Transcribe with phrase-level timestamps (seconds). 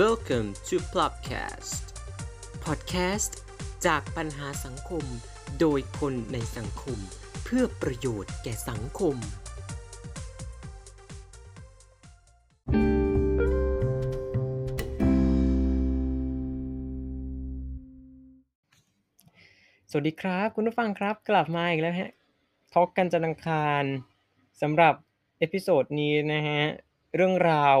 [0.00, 1.82] Welcome to Plopcast
[2.64, 3.32] Podcast
[3.86, 5.04] จากปัญหาสังคม
[5.60, 6.98] โดยคนในสังคม
[7.44, 9.16] เพื่อประโยชน์แก่สังคม
[19.90, 22.10] สวัสดีครับ คุณผู้ฟังครับกลับมาอีกแล้วฮะ
[22.72, 23.84] ทอล์กกันจันทร์อังคาร
[24.60, 24.94] สำหรับ
[25.38, 26.62] episode นี้นะฮะ
[27.14, 27.78] เรื่องราว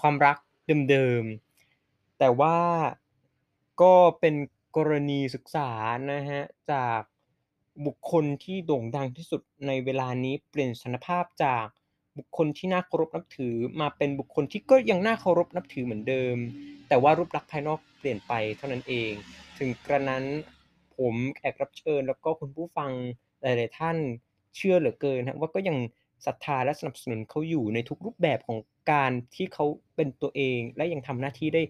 [0.00, 0.36] ความรัก
[0.90, 2.58] เดิมๆ แต่ว่า
[3.82, 4.34] ก็เป็น
[4.76, 5.70] กรณีศึกษา
[6.12, 7.00] นะฮะ จาก
[7.86, 11.66] บุคคลที่โด่งดังที่สุดในเวลานี้เปลี่ยนสถานภาพจาก
[12.18, 16.36] บุคคลที่น่าเคารพนับถือมาเป็นบุคคลที่ก็ยังน่าเคารพนับถือเหมือนเดิม
[16.88, 19.12] แต่ว่ารูปลักษณ์ภายนอกเปลี่ยนไปเท่านั้นเอง
[19.58, 20.24] ถึงกระนั้น
[20.96, 22.90] ผมแขกรับเชิญแล้วก็คุณผู้ฟัง
[23.42, 23.96] หลายๆท่าน
[24.56, 25.76] เชื่อเหลือเกินฮะว่าก็ยัง
[26.24, 28.58] ศรัทธาและสนับสนุนเขาอยู่ในทุกรูปแบบของ
[28.92, 29.66] การที่เขา
[29.96, 31.62] เป็นตัวเอง และยังทำหน้าที่ได้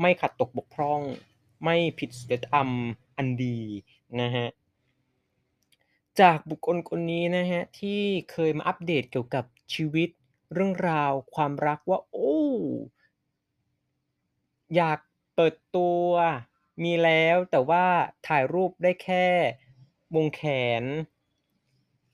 [0.00, 1.00] ไม่ขัดตกบกพร่อง
[1.64, 2.68] ไม่ผิดศีลธรรม
[3.16, 3.58] อันดี
[4.20, 4.46] นะฮะ
[6.20, 8.00] จากบุคคลคนนี้นะฮะที่
[8.32, 10.08] เคยมาอัปเดตเกี่ยวกับชีวิต
[10.54, 12.38] เรื่องราวความรักว่าโอ้
[14.76, 14.98] อยาก
[15.34, 16.04] เปิดตัว
[16.82, 17.84] มีแล้วแต่ว่า
[18.28, 19.26] ถ่ายรูปได้แค่
[20.14, 20.42] วงแข
[20.82, 20.84] น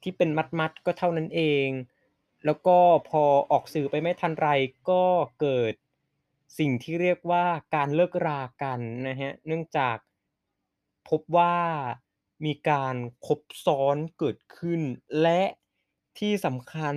[0.07, 1.69] ที่เป็นมัดๆก็เท่านั้นเอง
[2.45, 4.49] แล้วก็พอออกสื่อไปไม่ทันไร
[4.91, 5.05] ก็
[5.41, 5.75] เกิด
[6.59, 9.97] สิ่งที่เรียกว่าการเลิกรากันนะฮะเนื่องจาก
[11.09, 11.57] พบว่า
[12.45, 14.81] มีการคบซ้อนเกิดขึ้น
[15.23, 15.43] และ
[16.19, 16.97] ที่สำคัญ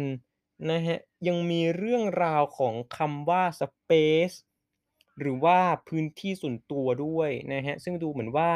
[0.72, 3.92] นะฮะยังมีเรื่องราวของคำว่าสเป
[4.30, 4.32] ซ
[5.20, 8.52] หรือว่าพื้นที่ส่วนตัวด้วยนะฮะซึ่งดูเหมือนว่า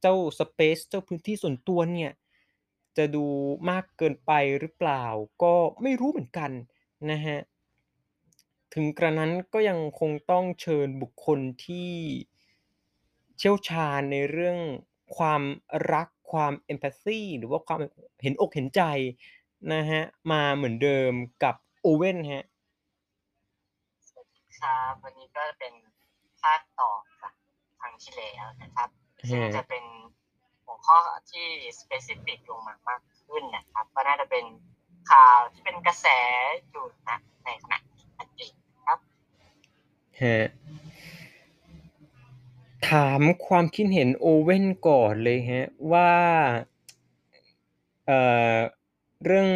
[0.00, 2.12] เจ้าสเปซเจ้าพื้นที่ส่วนตัวเนี่ย
[2.98, 3.26] จะดู
[3.70, 5.04] มากเกินไปหรือเปล่า
[5.42, 6.50] ก็ไม่รู้เหมือนกัน
[7.10, 7.38] นะฮะ
[8.74, 11.92] ถึงกระนั้นก็ยังคงต้องเชิญบุคคลที่
[13.38, 14.58] เชี่ยวชาญในเรื่อง
[15.16, 15.42] ความ
[15.92, 17.78] รักความ empathy หรือว่าความ
[18.22, 18.82] เห็นอกเห็นใจ
[19.72, 22.44] นะครับมาเหมือนเดิมกับโอเว่นครับ
[24.08, 25.74] สวัสดีครับวันนี้ก็เป็น
[26.40, 26.90] ภาคต่อ
[27.22, 27.34] จาก
[27.80, 28.88] ครั้งที่แล้วนะครับ
[29.30, 29.83] ซึ่งจะเป็นหัว
[30.84, 30.98] ข้อ
[31.32, 31.48] ที่
[31.80, 34.44] specific ลงมามากขึ้นนะครับ ก็น่าจะเป็น
[35.10, 36.06] ข่าวที่เป็นกระแส
[36.70, 37.78] อยู่นะในขณะ
[38.38, 38.50] นี้
[38.86, 38.98] ครับ
[40.20, 40.46] ฮะ
[42.88, 46.12] ถามความคิดเห็นโอเว่นก่อนเลยครับว่า
[48.06, 48.20] เอ่
[48.54, 48.56] อ
[49.24, 49.50] เรื่อง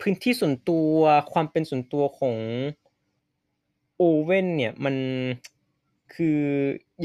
[0.00, 0.96] พื้นที่ส่วนตัว
[1.32, 2.36] ความเป็นส่วนตัวของ
[3.96, 4.96] โอเว่นเนี่ยมัน
[6.14, 6.40] คือ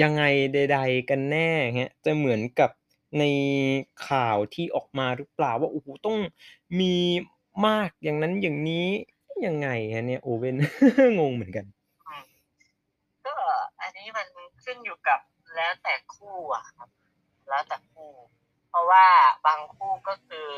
[0.01, 2.69] ยังไงใด ๆ กันแน่ครับจะเหมือนกับ
[3.17, 3.23] ใน
[4.07, 6.17] ข่าวที่ออกมาหรือเปล่าว่าโอ้โฮต้อง
[6.79, 6.95] มี
[7.67, 8.87] มากอย่างนั้นอย่างนี้
[9.45, 10.55] ยังไงครับเนี่ยโอเว่น
[11.19, 11.65] งงเหมือนกัน
[13.25, 13.35] ก็
[13.81, 14.27] อันนี้มัน
[14.63, 15.19] ขึ้นอยู่กับ
[15.55, 16.89] แล้วแต่คู่อะครับ
[17.49, 18.11] แล้วแต่คู่
[18.69, 19.05] เพราะว่า
[19.45, 20.51] บางคู่ก็คือ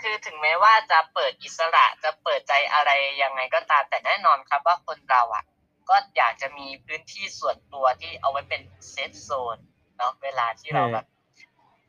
[0.00, 2.90] คือถึงแม้ว่าจะเปิดอิสระจะเปิดใจอะไร
[3.22, 5.44] ยังไงก็ตามแต่แน่นอนครับว่าคนเราอะ
[5.90, 9.58] ก็อยากจะมีพื้นที่ส่วนตัวที่เอาไว้เป็น safe zone
[10.02, 11.06] เนาะเวลาที่เราแบบ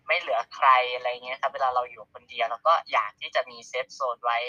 [0.07, 4.39] ไม่เหลือใครอะไรเงี้ยครับ เวลาเราอยู่คนเดียวเราก็อยากที่จะมี safe zone ไว้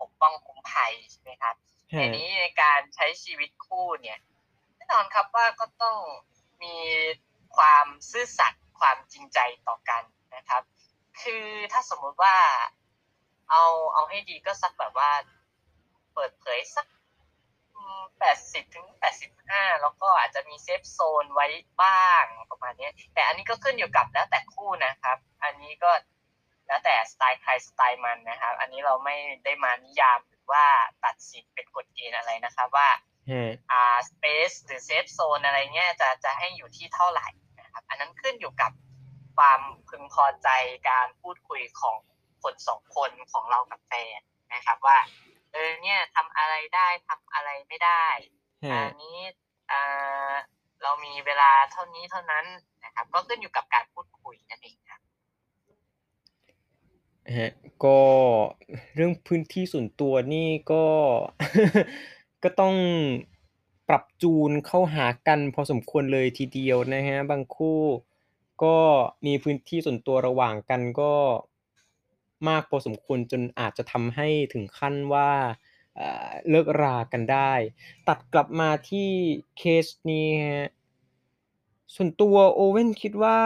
[0.00, 1.54] ปกป้องคุ้มภัยใช่ไหมครับ
[1.92, 4.18] ครัทีบนี้ในการใช้ชีวิตคู่เนี่ย
[4.76, 5.96] แน่นอนครับว่าก็ต้อง
[6.62, 6.76] มี
[7.56, 10.02] ความซื่อสัตย์ความจริงใจต่อกัน
[10.36, 10.62] นะครับ
[11.22, 12.36] คือถ้าสมมุติว่า
[13.50, 13.64] เอา
[13.94, 15.10] เอาให้ดีก็สักแบบว่า
[16.14, 16.86] เปิดเผยสัก
[18.18, 21.46] แปดสิบถึงแปดสิบห้าแล้วก็อาจจะมีเซฟโซนไว้
[21.82, 25.90] บ้างประมาณเนี้ยแต่อันนี้ก็ขึ้นอยู่กับแล้วแต่คู่นะครับ อันนี้ก็
[26.66, 30.64] แล้วแต่สไตล์ใครสไตล์มันนะครับ อันนี้เราไม่ได้มานิยามหรือว่า
[31.04, 32.88] ตัดสินเป็นกฎเกณฑ์อะไรนะครับว่า
[33.30, 37.28] ฮะอ่า space หรือ safe zone อะไรเงี้ยจะจะให้อยู่ที่เท่าไหร่
[37.60, 38.72] นะครับ อันนั้นขึ้นอยู่กับ
[39.36, 40.48] ความพึงพอใจ
[40.90, 41.98] การพูดคุยของ
[42.42, 44.20] คนสองคนของเรากับแฟน
[44.54, 44.98] นะครับว่า
[45.52, 48.04] เออเนี่ยทำอะไรได้ทำอะไรไม่ได้
[48.64, 49.18] ฮะอันนี้
[49.70, 50.32] อ่า
[50.82, 52.44] เรามีเวลาเท่านี้เท่านั้น
[52.84, 55.00] นะครับ ก็ขึ้นอยู่กับการพูดคุยนั่นเองครับ
[57.36, 57.52] ฮะ
[57.84, 58.00] ก็
[58.94, 60.84] เรื่องพื้นที่ส่วนตัวนี่ก็
[62.42, 62.74] ก็ต้อง
[63.88, 67.80] ปรับจูนเข้าหากันพอสมควรเลยทีเดียวนะครับบางคู่
[68.62, 68.76] ก็
[69.26, 71.12] มีพื้นที่ส่วนตัวระหว่างกันก็
[72.48, 75.30] มากพอสมควรจนอาจจะทำให้ถึงขั้นว่า
[76.48, 77.52] เลิกรากันได้
[78.08, 79.08] ตัดกลับมาที่
[79.58, 80.30] เคสนี้
[81.94, 83.40] ส่วนตัวโอเว่นคิดว่า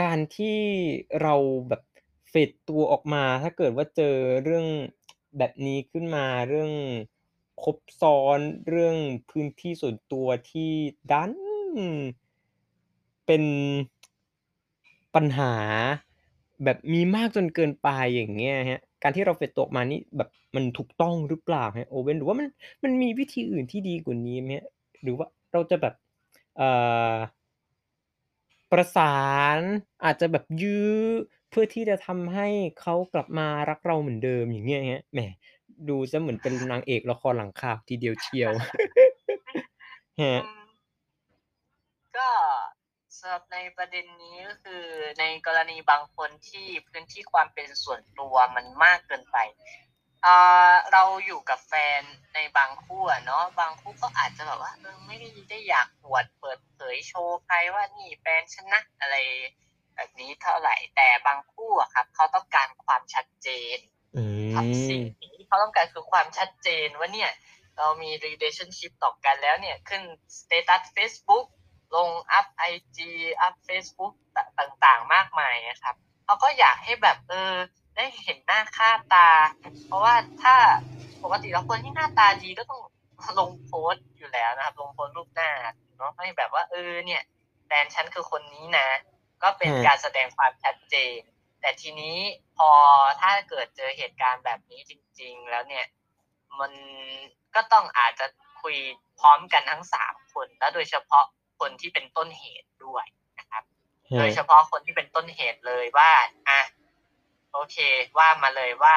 [0.00, 0.60] การที่
[1.22, 1.34] เรา
[1.68, 1.82] แบบ
[2.28, 4.66] เฟดตัวออกมา ถ้าเกิดว่าเจอเรื่อง
[5.38, 6.72] แบบนี้ขึ้นมาเรื่อง
[7.62, 8.38] คบซ้อน
[8.68, 8.96] เรื่อง
[9.30, 10.72] พื้นที่ส่วนตัวที่
[11.10, 11.32] ดัน
[13.26, 13.44] เป็น
[15.14, 15.54] ปัญหา
[16.64, 22.48] แบบมีมากจนเกินไปอย่างเงี้ยครับการที่เราเฟดตัวออกมานี่แบบมันถูกต้องหรือเปล่าครับ Owen หรือว่ามัน
[22.84, 24.64] มันมีวิธีอื่นที่ดีกว่านี้ไหมครับ?
[25.02, 25.94] หรือว่าเราจะแบบ
[26.56, 26.68] เอ่
[27.14, 27.16] อ
[28.72, 29.16] ประสา
[29.56, 29.58] น
[30.04, 30.90] อาจจะแบบยื้อ
[31.50, 32.48] เพื่อที่จะทำให้
[32.80, 35.20] เขากลับมารักเราเหมือนเดิมอย่างเงี้ยครับแหม
[35.88, 38.78] ดูเสียเหมือนเป็นนางเอกละครหลังข่าวทีเดียวเชียวครั
[40.18, 40.59] อืบมก็
[43.20, 44.84] สำหรับในประเด็นนี้ก็คือ
[45.20, 49.36] ในกรณีบางคนที่พื้นที่ความเป็นส่วนตัวมันมากเกินไป
[50.24, 52.02] อ่าเราอยู่กับแฟน
[52.34, 59.16] ในบางคู่อะเนาะบางคู่ก็อาจจะแบบว่าเออไม่ได้ได้อยากอวดเปิดเผยโชว์ใครว่านี่แฟนฉันนะอะไร
[59.94, 63.78] แบบนี้เท่าไรแต่บางคู่อะครับเขาต้องการความชัดเจน
[64.16, 64.22] อื
[64.54, 67.30] ครับสิ่งมที่เขาต้องการคือความชัดเจนว่าเนี่ย
[67.78, 70.02] เรามี relationship ต่อกันแล้วเนี่ยขึ้น
[70.38, 71.46] status เฟซบุ๊ก
[71.94, 72.64] ลงอัปไอ
[72.96, 73.10] จี
[73.40, 74.14] อัปเฟซบุ๊ก
[74.58, 75.94] ต่างๆ มากมายอะครับ
[76.24, 77.52] เขาก็อยากให้แบบเออ
[77.96, 79.28] ได้เห็นหน้าค่าตา
[79.86, 80.54] เพราะว่าถ้า
[81.22, 82.80] ปกติแล้วคนที่หน้าตาดีก็ต้อง
[83.40, 85.50] ลงโพสต์อยู่แล้วนะครับ ลงโพสต์รูปหน้า
[85.96, 87.22] เนาะให้แบบว่าเออเนี่ย
[87.66, 88.88] แฟนฉันคือคนนี้นะ
[89.42, 91.18] ก็เป็นการแสดงความชัดเจน
[91.60, 92.16] แต่ทีนี้
[92.56, 92.70] พอ
[93.20, 95.86] ถ้าเกิดเจอเหตุการณ์แบบนี้จริง ๆ แล้วเนี่ย
[96.60, 96.72] มัน
[97.54, 98.26] ก็ต้องอาจจะ
[98.62, 98.76] คุย
[99.20, 101.24] พร้อมกันทั้ง3คน แล้วโดยเฉพาะ
[101.60, 103.06] คนที่เป็นต้นเหตุด้วย
[103.38, 103.64] นะครับ
[104.10, 106.10] ครัโดยบเฉพาะคนที่เป็นต้นเหตุเลยว่า
[106.48, 106.60] อะ
[107.52, 107.76] โอเค
[108.18, 108.96] ว่ามาเลยว่า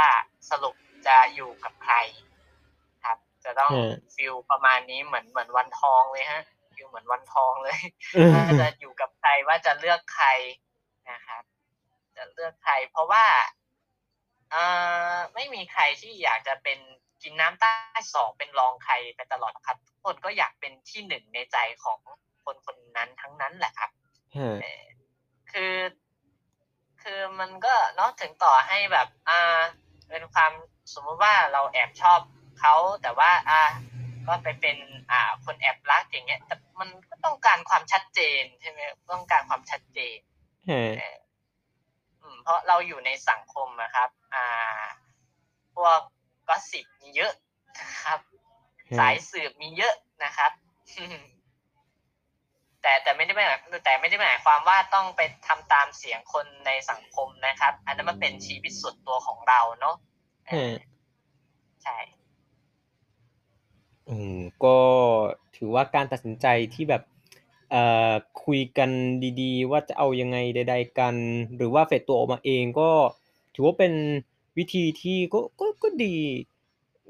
[0.49, 0.75] สรุป
[1.07, 1.95] จะอยู่กับใคร
[3.05, 6.43] ครับ จะต้องครับฟีลประมาณนี้เหมือนเหมือนวันทองเลยครับ
[6.73, 7.79] ฟีลเหมือนวันทองเลย
[8.33, 10.27] ว่าจะอยู่กับใครว่าจะเลือกใคร
[11.11, 11.43] นะครับ
[12.17, 13.25] จะเลือกใคร เพราะว่า
[14.51, 14.63] เอ่
[15.13, 16.79] อไม่มีใครที่อยากจะเป็น
[17.23, 17.71] กินน้ำใต้
[18.13, 21.99] ศอกเป็นรองใครไปตลอดหรอกครับ ทุกคนก็อยากเป็นที่1ในใจของ
[22.43, 23.89] คนคนนั้นทั้งนั้นแหละครับ
[24.35, 24.83] ครับเออ
[25.51, 25.75] คือ
[27.01, 29.59] คือมันก็เนาะถึงต่อให้แบบอ่า
[30.09, 30.51] เป็นความ
[30.93, 32.19] สมมุติว่าเราแอบชอบ
[32.59, 33.61] เขาแต่ว่าอ่า
[34.27, 34.77] ก็ไปเป็น
[35.11, 38.79] อ่าคนแอบรักอย่างเงี้ย แต่มันก็ต้องการความชัดเจนใช่ไหม
[39.11, 40.17] ต้องการความชัดเจน
[40.69, 41.17] ครับเออ
[42.21, 44.83] อืมเพราะเราอยู่ในสังคมอะครับ อ่า
[45.75, 45.99] พวก
[46.47, 47.33] Gossip มีเยอะ
[47.79, 48.19] นะครับ
[48.99, 50.51] ครสัาบยสืบมีเยอะนะครับ
[52.83, 53.47] แต่แต่ไม่ได้หมาย
[53.85, 59.95] แต่ไม่ได้หมายความว่าต้องไปทำตามเสียงคนในสังคมนะครับ อันนั้นมันเป็นชีวิตส่วนตัวของเราเนาะ
[60.49, 60.93] เอครัอบ
[61.83, 61.97] ใช่
[64.09, 64.77] อืมก็
[65.55, 67.03] ถือว่าการตัดสินใจที่แบบ
[67.71, 68.13] เอ่อ
[68.43, 68.89] คุยกัน
[69.41, 71.15] ดีๆ ว่าจะเอายังไงใด ๆ กัน
[71.55, 72.91] หรือว่าเฟดตัวออกมาเองก็
[73.55, 73.93] ถือว่าเป็น
[74.57, 76.17] วิธีที่ก็ก็ก็ดี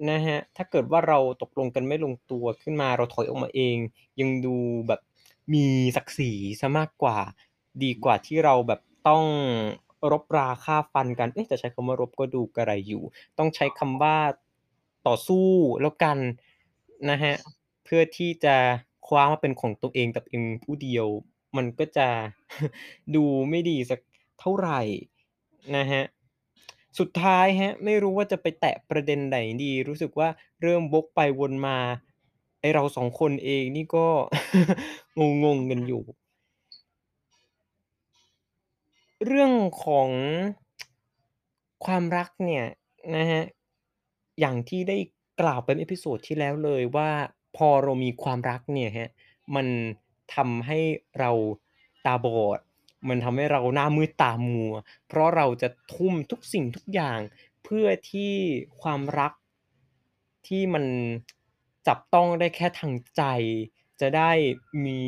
[0.10, 3.78] นะครับถ้าเกิดว่าเราตกลงกันไม่ลงตัวขึ้นมาเราถอยออกมาเอง
[4.20, 4.56] ยังดู
[4.88, 5.02] แบบ
[5.54, 7.18] มีศักดิ์ศรีเสียมากกว่า
[7.84, 9.24] ดีกว่าที่เราแบบต้อง
[10.12, 13.04] รบราฆ่าฟันกัน เอ๊ะจะใช้คำว่ารบก็ดูกระไรอยู่
[13.38, 14.18] ต้องใช้คำว่า
[15.08, 15.48] ต่อสู้
[15.82, 16.18] แล้วกัน
[17.10, 17.36] นะครับ
[17.84, 18.56] เพื่อที่จะ
[19.08, 21.08] คว้ามาเป็นของตัวเองแต่เพียงผู้เดียว
[21.58, 22.08] มันก็จะ
[23.16, 24.00] ดูไม่ดีสัก
[24.40, 24.70] เท่าไร
[25.76, 26.06] นะครับ
[27.00, 30.30] สุดท้ายครับไม่รู้ว่าจะไปแตะประเด็นไหนดี รู้สึกว่า
[30.62, 31.78] เริ่มวกไปวนมา
[32.64, 34.08] ไอ้เรา2คนเองนี่ก็
[35.44, 36.04] งงๆกันอยู่
[39.26, 39.52] เรื่อง
[39.84, 40.10] ของ
[41.86, 42.66] ความรักเนี่ย
[43.16, 43.44] นะครับ
[44.40, 44.98] อย่างที่ได้
[45.42, 47.10] กล่าวไปเมื่อ episode ที่แล้วเลยว่า
[47.58, 49.10] พอเรามีความรักเนี่ยครับ
[49.56, 49.68] มัน
[50.36, 50.80] ทำให้
[51.20, 51.32] เรา
[52.06, 52.60] ตาบอด
[53.10, 54.74] มันทำให้เราหน้ามืดตามัว
[55.08, 57.20] เพราะเราจะทุ่มทุกสิ่งทุกอย่าง
[57.64, 58.34] เพื่อที่
[58.82, 59.34] ความรัก
[60.48, 60.86] ที่มัน
[61.88, 63.24] จับต้องได้แค่ทางใจ
[64.02, 64.32] จะได้
[64.86, 65.04] มี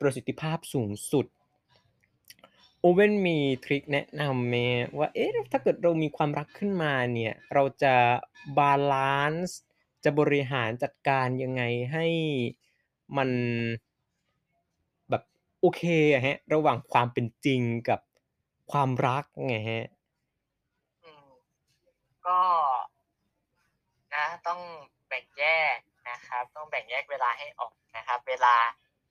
[0.00, 1.26] ประสิทธิภาพสูงสุด
[2.84, 4.54] Owen มีทริกแนะนำไหม
[4.98, 7.94] ว่าเอ๊ะถ้าเกิดเรามีความรักขึ้นมาเนี่ย เราจะ
[8.58, 9.58] บาลันซ์
[10.04, 11.62] จะบริหารจัดการยังไง
[11.92, 12.06] ให้
[13.16, 13.30] มัน
[15.10, 15.22] แบบ
[15.60, 18.00] โอเคอะครับระหว่างความเป็นจริงกับ
[18.72, 19.84] ความรักไงครับ?
[21.02, 21.28] อืม
[22.26, 22.40] ก็
[24.14, 24.60] นะต้อง
[25.16, 25.44] บ่งแย
[25.74, 25.78] ก
[26.10, 28.54] นะครับ ต้องแบ่งแยกเวลาให้ออกนะครับ เวลา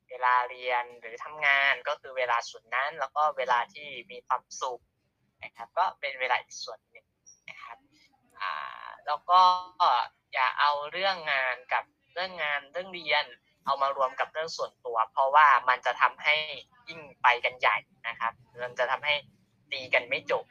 [0.09, 4.81] เวลาเรียนหรือทำงานก็คือเวลาส่วนนั้น แล้วก็เวลาที่มีความสุข
[5.43, 7.05] นะครับ ก็เป็นเวลาอีกส่วนหนึ่ง
[7.49, 7.77] นะครับ
[8.39, 8.53] อ่า
[9.05, 9.41] แล้วก็
[10.33, 11.83] อย่าเอาเรื่องงานกับ
[12.13, 13.25] เรื่องงานเรื่องเรียน
[13.65, 16.35] เอามารวมกับเรื่องส่วนตัว เพราะว่ามันจะทำให้
[16.87, 19.15] ยิ่งไปกันใหญ่นะครับ มันจะทำให้
[19.71, 20.45] ตีกันไม่จบ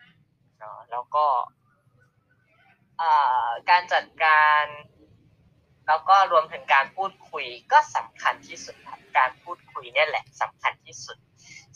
[0.58, 1.26] เนาะแล้วก็
[3.00, 4.64] อ่าการจัดการ
[5.88, 11.16] แล้วก็รวมถึงการพูดคุยก็สำคัญที่สุดครับการพูดคุยเนี่ยแหละสำคัญที่สุด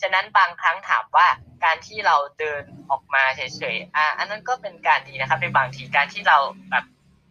[0.01, 1.27] ฉะนั้นบางครั้งถามว่า
[1.65, 3.41] การที่เราเดินออกมาเฉ
[3.75, 6.39] ยๆอะอันนั้นก็เป็นการดีนะครับในบางทีการที่เรา
[6.71, 6.85] แบบ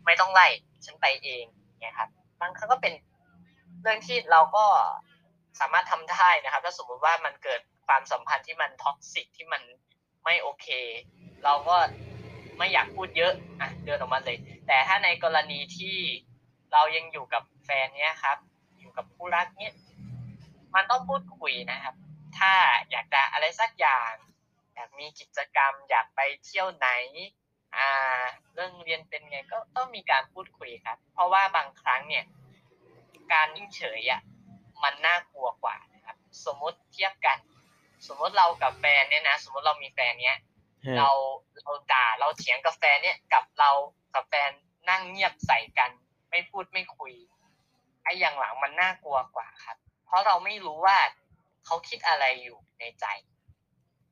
[0.05, 0.47] ไม่ต้องไล่
[0.85, 1.43] ฉันไปเอง
[1.79, 2.09] เนี่ยครับ
[2.41, 2.93] บางครั้งก็เป็น
[3.81, 4.65] เรื่องที่เราก็
[5.59, 9.61] สามารถทำได้นะครับ ถ้าสมมุติว่ามันเกิดความสัมพันธ์ที่มันท็อกซิกที่มัน
[10.23, 10.67] ไม่โอเค
[11.43, 11.75] เราก็
[12.57, 15.97] ไม่อยากพูดเยอะอะเดินออกมาเลย แต่ถ้าในกรณีที่
[16.73, 18.37] เรายังอยู่กับแฟนเนี้ยครับ
[18.79, 19.75] อยู่กับคู่รักเนี้ย
[20.75, 21.95] มันต้องพูดคุยนะครับ
[22.37, 22.53] ถ้า
[22.91, 24.13] อยากจะอะไรสักอย่าง
[24.73, 26.89] อยากมีกิจกรรม อยากไปเที่ยวไหน
[27.77, 27.89] อ่า
[28.53, 32.25] เรื่องเรียนเป็นไงก็ต้องมีการพูดคุยครับ เพราะว่าบางครั้งเนี่ย
[33.33, 34.21] การนิ่งเฉยอะ
[34.83, 37.37] มันน่ากลัวกว่านะครับ สมมติเทียบกัน
[38.07, 40.39] สมมติเรากับแฟนเนี่ยนะสมมติเรามีแฟนเนี้ย
[40.85, 41.09] ฮะเรา
[41.61, 43.71] เราด่าเราเถียงกับแฟนเนี่ยกับเรา
[44.13, 44.49] กับแฟน
[44.89, 46.06] นั่งเงียบใส่กันไม่พูดไม่คุย
[48.07, 50.97] ไอ้อย่างหลังมันน่ากลัวกว่าครับ เพราะเราไม่รู้ว่า
[51.65, 53.05] เขาคิดอะไรอยู่ในใจ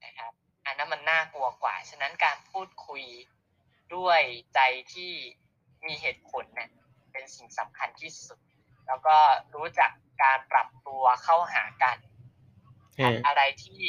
[0.05, 0.31] นะครับ
[0.65, 3.03] อันนั้นมันน่ากลัวกว่า ฉะนั้นการพูดคุย
[3.95, 4.21] ด้วย
[4.55, 4.59] ใจ
[4.93, 5.13] ที่
[5.85, 6.69] มีเหตุผลเนี่ย
[7.11, 8.39] เป็นสิ่งสำคัญที่สุด
[8.87, 9.17] แล้วก็
[9.55, 9.91] รู้จัก
[10.23, 11.97] การปรับตัวเข้าหากัน
[12.99, 13.83] ฮะอะไรที่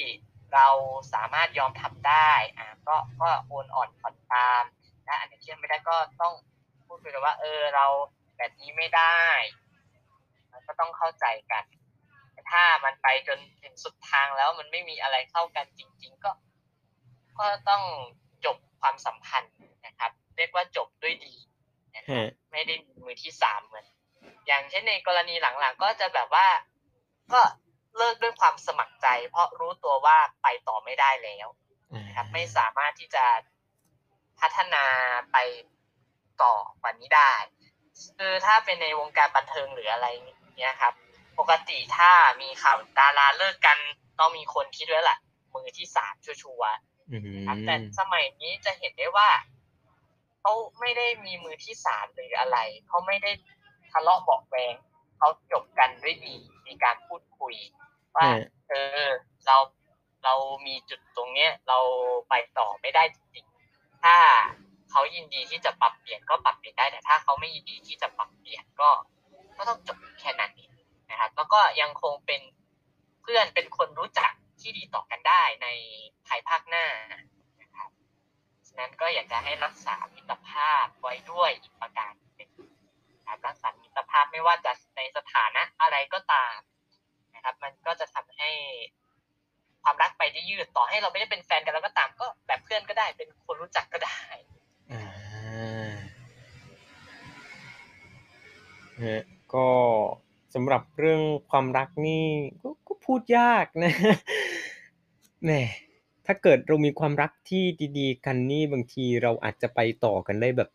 [0.54, 0.68] เรา
[1.14, 4.64] สามารถยอมทำได้อ่าก็ก็โอนอ่อนผ่อนตาม
[5.08, 6.34] นะอันไหนที่ทำไม่ได้ก็ต้อง
[6.86, 7.86] พูดคุยกันว่า เออเรา
[8.36, 9.20] แบบนี้ไม่ได้
[10.56, 11.64] มันก็ต้องเข้าใจกัน
[12.32, 16.30] แต่ถ้ามันไปจนถึงสุดทางแล้วมันไม่มีอะไรเข้ากันจริง ๆ ก็
[17.38, 17.82] ก็ต้อง
[18.44, 19.54] จบความสัมพันธ์
[19.86, 21.34] นะครับ เรียกว่าจบด้วยดี
[21.96, 23.86] นะครับฮะไม่ได้มีมือที่สามเหมือน
[24.46, 26.46] อย่างเช่นในกรณีหลังๆ ก็จะแบบว่า
[27.32, 27.40] ก็
[27.96, 31.48] เลิกด้วยความสมัครใจ เพราะรู้ตัวว่าไปต่อไม่ได้แล้ว
[32.06, 33.24] นะครับไม่สามารถที่จะ
[34.40, 34.84] พัฒนา
[35.32, 35.36] ไป
[36.42, 37.32] ต่อกว่านี้ได้
[38.18, 40.06] คือถ้าเป็นในวงการบันเทิงหรืออะไร
[40.56, 40.92] เนี้ยครับ
[41.38, 42.10] ปกติถ้า
[42.42, 43.78] มีข่าวดาราเลิกกัน
[44.18, 45.18] ต้องมีคนคิดไว้แหละ
[45.54, 49.28] มือที่สามชัวร์ๆอืมครับแต่สมัยนี้จะเห็นได้ว่า
[50.40, 52.58] เขาไม่ได้มีมือที่สามหรืออะไร
[52.88, 53.30] เขาไม่ได้
[53.92, 54.74] ทะเลาะเบาะแวง
[55.18, 56.36] เขาจบกันด้วยดี
[56.66, 57.54] มีการพูดคุย
[58.14, 58.72] ว่าฮะเอ
[59.02, 59.06] อ
[59.46, 59.56] เรา
[60.24, 60.34] เรา
[60.66, 61.78] มีจุดตรงเนี้ย เรา
[62.28, 64.16] ไปต่อไม่ได้จริงๆถ้า
[64.90, 68.90] เขายินดีที่จะปรับเปลี่ยนก็ปรับเปลี่ยนได้แต่ถ้าเขาไม่ยินดีที่จะปรับเปลี่ยนก็
[69.58, 70.70] ก็ต้องจบแค่นั้นเอง
[71.10, 72.42] นะครับ แล้วก็ยังคงเป็น
[73.22, 75.68] เพื่อนเป็นคนรู้จักที่ดีต่อกันได้ใน
[76.26, 76.86] ภายภาคหน้า
[77.62, 77.90] นะครับ
[78.68, 82.50] ฉะนั้นก็อยากจะให้รักษามิตรภาพไว้ด้วยอีกประการหนึ่ง
[83.18, 86.56] นะครับรักษามิตรภาพไม่ว่าจะในสถานะอะไรก็ตาม
[87.34, 88.50] นะครับ มันก็จะทำให้
[89.82, 94.20] ความรักไปได้ยืดต่อให้เราไม่ได้เป็นแฟนกันแล้วก็ตามก็แบบเพื่อนก็ได้เป็นคนรู้จักก็ได้
[94.92, 95.04] อ่า
[99.02, 99.22] ฮะ
[99.54, 99.68] ก็
[100.54, 102.26] สำหรับเรื่องความรักนี่
[102.62, 103.92] ก็ก็พูดยากนะ
[105.44, 105.50] แหม
[106.26, 107.64] ถ้าเกิดเรามีความรักที่
[107.98, 110.70] ดีๆ กันนี่บางทีเราอาจจะไปต่อกันได้แบบ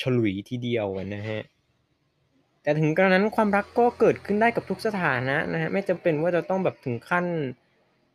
[0.00, 1.40] ฉลุยทีเดียวนะฮะ
[2.62, 7.26] แต่ถึงกระนั้นความรักก็เกิดขึ้นได้กับทุกสถานะนะฮะไม่จำเป็นว่าจะต้องแบบถึงขั้น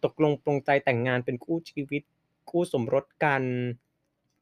[0.04, 2.04] ตกลงปรงใจแต่งงานเป็นคู่ชีวิต
[2.50, 3.44] คู่สมรสกัน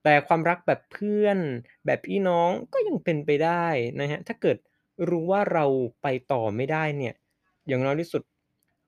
[0.03, 1.37] แต่ความรักแบบเพื่อน
[1.85, 3.65] แบบพี่น้องก็ยังเป็นไปได้
[3.99, 4.57] นะฮะถ้าเกิด
[5.09, 5.65] รู้ว่าเรา
[6.01, 7.13] ไปต่อไม่ได้เนี่ย
[7.67, 8.21] อย่างน้อยที่สุด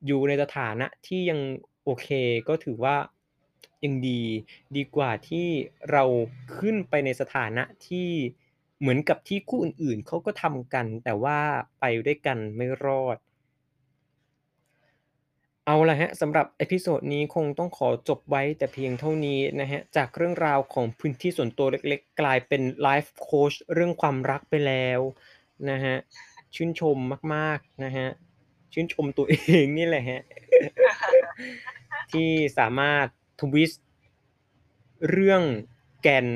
[0.06, 1.40] อยู่ในสถานะที่ยัง
[1.84, 2.08] โอเค
[2.48, 2.96] ก็ถือว่า
[3.84, 4.22] ยังดี
[4.78, 5.48] ดีกว่าที่
[5.92, 6.04] เรา
[6.58, 8.10] ขึ้นไปในสถานะที่
[8.80, 11.40] เหมือนกับที่คู่อื่นๆเขาก็ทำกัน แต่ว่า
[11.80, 13.18] ไปด้วยกันไม่รอด
[15.66, 25.00] เอาละฮะสำหรับ episode นี้คงต้องขอจบไว้แต่เพียงเท่านี้นะฮะ จากเรื่องราวของพื้นที่ส่วนตัวเล็กๆ กลายเป็นไลฟ์โค้ชเรื่องความรักไปแล้ว
[25.70, 25.96] นะฮะ
[26.56, 26.98] ชื่นชม
[27.34, 28.08] มาก ๆ นะฮะ
[28.74, 30.22] ชื่นชมตัวเองนี่แหละฮะ
[32.12, 33.06] ที่สามารถ
[33.42, 33.86] twist
[35.10, 35.44] เรื่อง
[36.02, 36.28] แก่น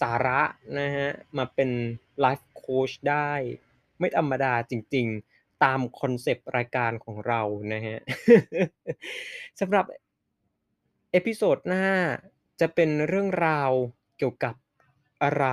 [0.00, 0.42] สาระ
[0.78, 1.70] นะฮะ มาเป็น
[2.20, 3.32] ไลฟ์โค้ชได้
[3.98, 7.40] ไม่ธรรมดาจริง ๆ ตาม concept รายการของเรา
[7.72, 7.96] นะฮะ
[9.60, 9.84] สำหรับ
[11.12, 11.86] episode หน้า
[12.60, 13.70] จะเป็นเรื่องราว
[14.18, 14.54] เกี่ยวกับ
[15.22, 15.46] อะไร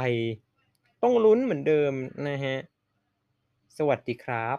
[1.10, 1.94] ต้องลุ้นเหมือนเดิม
[2.28, 2.58] นะฮะ
[3.78, 4.58] สวัสดีครับ